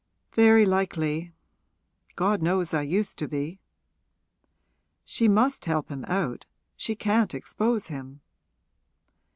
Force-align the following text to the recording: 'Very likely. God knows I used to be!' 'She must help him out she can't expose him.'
'Very 0.33 0.65
likely. 0.65 1.31
God 2.15 2.41
knows 2.41 2.73
I 2.73 2.81
used 2.81 3.19
to 3.19 3.27
be!' 3.27 3.59
'She 5.05 5.27
must 5.27 5.65
help 5.65 5.89
him 5.89 6.05
out 6.07 6.47
she 6.75 6.95
can't 6.95 7.35
expose 7.35 7.89
him.' 7.89 8.19